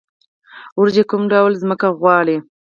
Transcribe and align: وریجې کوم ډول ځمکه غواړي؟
وریجې 0.79 1.03
کوم 1.11 1.23
ډول 1.33 1.51
ځمکه 1.61 1.87
غواړي؟ 1.99 2.37